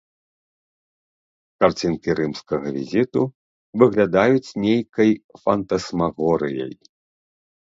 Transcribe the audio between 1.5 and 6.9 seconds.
Карцінкі рымскага візіту выглядаюць нейкай фантасмагорыяй.